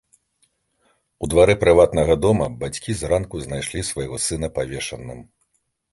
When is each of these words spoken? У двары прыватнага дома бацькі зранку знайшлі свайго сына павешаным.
У 1.27 1.27
двары 1.33 1.55
прыватнага 1.65 2.17
дома 2.25 2.47
бацькі 2.63 2.97
зранку 3.03 3.35
знайшлі 3.45 3.87
свайго 3.93 4.15
сына 4.27 4.47
павешаным. 4.57 5.19